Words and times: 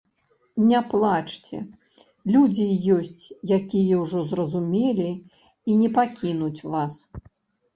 Не 0.69 0.79
плачце, 0.91 1.59
людзі 2.35 2.65
ёсць, 2.95 3.25
якія 3.59 4.01
ўжо 4.03 4.25
зразумелі 4.33 5.07
і 5.19 5.71
не 5.83 5.89
пакінуць 5.99 6.65
вас. 6.75 6.93